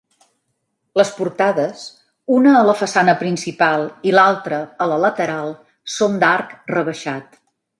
[0.99, 1.83] Les portades,
[2.37, 5.55] una a la façana principal i l'altra a la lateral,
[5.99, 7.39] són d'arc rebaixat.